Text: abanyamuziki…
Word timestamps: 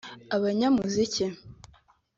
abanyamuziki… 0.35 1.25